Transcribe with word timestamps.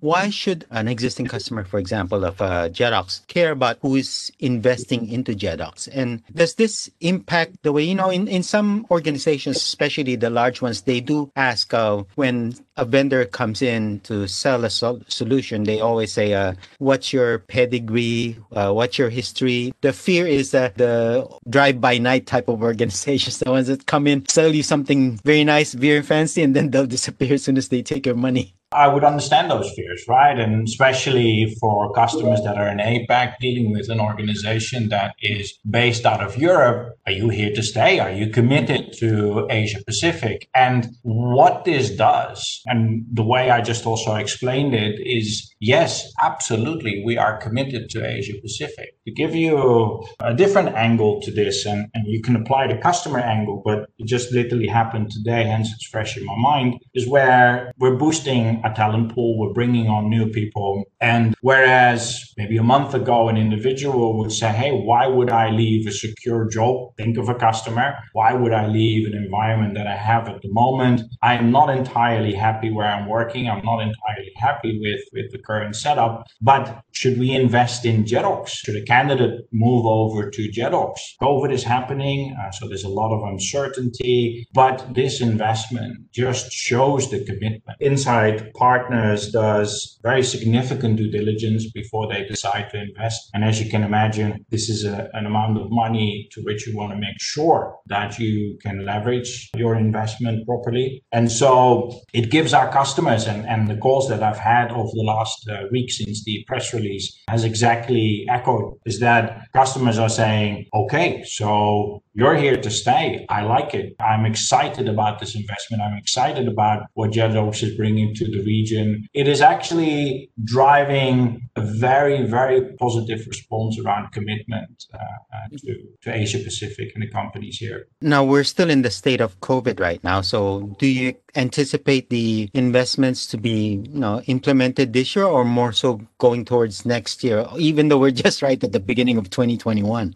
why 0.00 0.30
should 0.30 0.66
an 0.70 0.88
existing 0.88 1.26
customer, 1.26 1.64
for 1.64 1.78
example, 1.78 2.24
of 2.24 2.40
uh, 2.40 2.68
Jedox, 2.70 3.26
care 3.28 3.52
about 3.52 3.78
who 3.82 3.96
is 3.96 4.32
investing 4.38 5.08
into 5.08 5.32
Jedox? 5.32 5.88
And 5.92 6.22
does 6.32 6.54
this 6.54 6.90
impact 7.00 7.62
the 7.62 7.72
way, 7.72 7.84
you 7.84 7.94
know, 7.94 8.10
in, 8.10 8.26
in 8.28 8.42
some 8.42 8.86
organizations, 8.90 9.56
especially 9.56 10.16
the 10.16 10.30
large 10.30 10.62
ones, 10.62 10.82
they 10.82 11.00
do 11.00 11.30
ask 11.36 11.72
uh, 11.74 12.02
when 12.14 12.54
a 12.76 12.84
vendor 12.84 13.24
comes 13.26 13.60
in 13.60 14.00
to 14.00 14.26
sell 14.26 14.64
a 14.64 14.70
sol- 14.70 15.02
solution, 15.08 15.64
they 15.64 15.80
always 15.80 16.12
say, 16.12 16.32
uh, 16.32 16.54
What's 16.78 17.12
your 17.12 17.40
pedigree? 17.40 18.38
Uh, 18.52 18.72
what's 18.72 18.98
your 18.98 19.10
history? 19.10 19.72
The 19.82 19.92
fear 19.92 20.26
is 20.26 20.50
that 20.52 20.78
the 20.78 21.28
drive 21.48 21.80
by 21.80 21.98
night 21.98 22.26
type 22.26 22.48
of 22.48 22.62
organizations, 22.62 23.38
the 23.44 23.50
ones 23.50 23.68
that 23.68 23.86
come 23.86 24.06
in, 24.06 24.26
sell 24.28 24.54
you 24.54 24.62
something 24.62 25.18
very 25.24 25.44
nice, 25.44 25.74
very 25.74 26.02
fancy, 26.02 26.42
and 26.42 26.56
then 26.56 26.70
they'll 26.70 26.86
disappear 26.86 27.34
as 27.34 27.44
soon 27.44 27.58
as 27.58 27.68
they 27.68 27.82
take 27.82 28.06
your 28.06 28.16
money. 28.16 28.54
I 28.72 28.86
would 28.86 29.02
understand 29.02 29.50
those 29.50 29.72
fears, 29.72 30.04
right? 30.06 30.38
And 30.38 30.68
especially 30.68 31.56
for 31.58 31.92
customers 31.92 32.40
that 32.44 32.56
are 32.56 32.68
in 32.68 32.78
APAC 32.78 33.34
dealing 33.40 33.72
with 33.72 33.88
an 33.90 33.98
organization 33.98 34.90
that 34.90 35.16
is 35.20 35.58
based 35.68 36.06
out 36.06 36.22
of 36.22 36.36
Europe. 36.36 36.96
Are 37.04 37.12
you 37.12 37.30
here 37.30 37.52
to 37.52 37.62
stay? 37.64 37.98
Are 37.98 38.12
you 38.12 38.30
committed 38.30 38.92
to 38.98 39.48
Asia 39.50 39.82
Pacific? 39.84 40.48
And 40.54 40.88
what 41.02 41.64
this 41.64 41.90
does, 41.90 42.62
and 42.66 43.04
the 43.12 43.24
way 43.24 43.50
I 43.50 43.60
just 43.60 43.86
also 43.86 44.14
explained 44.14 44.74
it 44.74 45.00
is 45.04 45.52
yes, 45.58 46.12
absolutely, 46.22 47.02
we 47.04 47.18
are 47.18 47.38
committed 47.38 47.90
to 47.90 48.06
Asia 48.06 48.34
Pacific. 48.40 48.94
To 49.10 49.16
give 49.16 49.34
you 49.34 50.04
a 50.20 50.32
different 50.32 50.68
angle 50.76 51.20
to 51.22 51.32
this, 51.32 51.66
and, 51.66 51.88
and 51.94 52.06
you 52.06 52.22
can 52.22 52.36
apply 52.36 52.68
the 52.68 52.78
customer 52.78 53.18
angle, 53.18 53.60
but 53.64 53.90
it 53.98 54.06
just 54.06 54.30
literally 54.32 54.68
happened 54.68 55.10
today, 55.10 55.42
hence 55.42 55.72
it's 55.74 55.86
fresh 55.88 56.16
in 56.16 56.24
my 56.24 56.36
mind, 56.36 56.78
is 56.94 57.08
where 57.08 57.72
we're 57.78 57.96
boosting 57.96 58.62
a 58.64 58.72
talent 58.72 59.12
pool, 59.12 59.36
we're 59.36 59.52
bringing 59.52 59.88
on 59.88 60.08
new 60.08 60.28
people. 60.28 60.84
And 61.00 61.34
whereas 61.40 62.32
maybe 62.36 62.56
a 62.56 62.62
month 62.62 62.94
ago, 62.94 63.28
an 63.28 63.36
individual 63.36 64.16
would 64.18 64.30
say, 64.30 64.52
Hey, 64.52 64.70
why 64.70 65.08
would 65.08 65.30
I 65.30 65.50
leave 65.50 65.88
a 65.88 65.92
secure 65.92 66.48
job? 66.48 66.94
Think 66.96 67.18
of 67.18 67.28
a 67.28 67.34
customer. 67.34 67.96
Why 68.12 68.32
would 68.34 68.52
I 68.52 68.68
leave 68.68 69.08
an 69.08 69.14
environment 69.14 69.74
that 69.74 69.88
I 69.88 69.96
have 69.96 70.28
at 70.28 70.40
the 70.42 70.52
moment? 70.52 71.00
I 71.20 71.34
am 71.34 71.50
not 71.50 71.68
entirely 71.70 72.34
happy 72.34 72.70
where 72.70 72.86
I'm 72.86 73.08
working. 73.08 73.48
I'm 73.48 73.64
not 73.64 73.80
entirely 73.80 74.32
happy 74.36 74.78
with, 74.80 75.00
with 75.12 75.32
the 75.32 75.38
current 75.38 75.74
setup. 75.74 76.26
But 76.40 76.84
should 76.92 77.18
we 77.18 77.32
invest 77.32 77.84
in 77.84 78.04
Jedox? 78.04 78.48
Should 78.48 78.76
a 78.76 78.84
candidate 79.00 79.46
move 79.52 79.86
over 79.86 80.30
to 80.30 80.42
Jedox? 80.48 80.92
COVID 81.22 81.52
is 81.52 81.64
happening, 81.64 82.36
uh, 82.40 82.50
so 82.50 82.68
there's 82.68 82.84
a 82.84 82.88
lot 82.88 83.10
of 83.16 83.22
uncertainty, 83.32 84.46
but 84.52 84.76
this 84.94 85.20
investment 85.20 85.92
just 86.12 86.52
shows 86.52 87.10
the 87.10 87.24
commitment 87.24 87.76
Insight 87.80 88.52
Partners 88.54 89.30
does 89.32 89.98
very 90.02 90.22
significant 90.22 90.96
due 90.96 91.10
diligence 91.10 91.70
before 91.70 92.06
they 92.12 92.24
decide 92.24 92.68
to 92.70 92.78
invest. 92.80 93.30
And 93.32 93.42
as 93.44 93.60
you 93.62 93.70
can 93.70 93.82
imagine, 93.82 94.44
this 94.50 94.68
is 94.68 94.84
a, 94.84 95.08
an 95.14 95.24
amount 95.26 95.58
of 95.58 95.70
money 95.70 96.28
to 96.32 96.42
which 96.42 96.66
you 96.66 96.76
want 96.76 96.92
to 96.92 96.98
make 96.98 97.18
sure 97.20 97.76
that 97.86 98.18
you 98.18 98.58
can 98.62 98.84
leverage 98.84 99.50
your 99.56 99.74
investment 99.76 100.46
properly. 100.46 101.02
And 101.12 101.30
so 101.30 102.00
it 102.12 102.30
gives 102.30 102.52
our 102.52 102.70
customers 102.70 103.26
and, 103.26 103.46
and 103.46 103.68
the 103.68 103.76
calls 103.76 104.08
that 104.08 104.22
I've 104.22 104.38
had 104.38 104.70
over 104.72 104.90
the 104.92 105.04
last 105.14 105.48
uh, 105.48 105.62
week 105.70 105.90
since 105.90 106.24
the 106.24 106.44
press 106.46 106.74
release 106.74 107.06
has 107.28 107.44
exactly 107.44 108.26
echoed 108.28 108.79
is 108.86 109.00
that 109.00 109.46
customers 109.52 109.98
are 109.98 110.08
saying, 110.08 110.66
okay, 110.74 111.22
so 111.24 112.02
you're 112.14 112.36
here 112.36 112.56
to 112.56 112.70
stay. 112.70 113.26
I 113.28 113.42
like 113.42 113.74
it. 113.74 113.94
I'm 114.00 114.26
excited 114.26 114.88
about 114.88 115.20
this 115.20 115.34
investment. 115.34 115.82
I'm 115.82 115.96
excited 115.96 116.48
about 116.48 116.86
what 116.94 117.10
Jedox 117.10 117.62
is 117.62 117.76
bringing 117.76 118.14
to 118.14 118.24
the 118.24 118.42
region. 118.44 119.06
It 119.14 119.28
is 119.28 119.40
actually 119.40 120.30
driving 120.44 121.48
a 121.56 121.60
very, 121.60 122.26
very 122.26 122.72
positive 122.74 123.26
response 123.26 123.78
around 123.78 124.12
commitment 124.12 124.86
uh, 124.92 124.96
uh, 124.98 125.48
to, 125.58 125.74
to 126.02 126.14
Asia 126.14 126.38
Pacific 126.38 126.92
and 126.94 127.02
the 127.02 127.08
companies 127.08 127.58
here. 127.58 127.86
Now, 128.00 128.24
we're 128.24 128.44
still 128.44 128.70
in 128.70 128.82
the 128.82 128.90
state 128.90 129.20
of 129.20 129.38
COVID 129.40 129.78
right 129.78 130.02
now. 130.02 130.20
So, 130.20 130.74
do 130.78 130.86
you 130.86 131.14
anticipate 131.34 132.10
the 132.10 132.50
investments 132.54 133.26
to 133.28 133.38
be 133.38 133.82
you 133.90 134.00
know, 134.00 134.20
implemented 134.26 134.92
this 134.92 135.14
year 135.16 135.24
or 135.24 135.44
more 135.44 135.72
so 135.72 136.00
going 136.18 136.44
towards 136.44 136.84
next 136.84 137.24
year, 137.24 137.46
even 137.58 137.88
though 137.88 137.98
we're 137.98 138.10
just 138.26 138.42
right 138.42 138.62
at 138.62 138.72
the 138.72 138.80
beginning 138.80 139.18
of 139.18 139.30
2021? 139.30 140.14